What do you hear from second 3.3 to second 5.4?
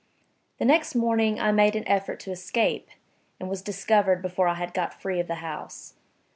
and was discovered before I had got free of the